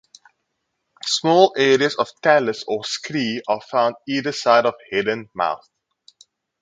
[1.05, 5.69] Small areas of talus (or scree) are found either side of Heddon Mouth.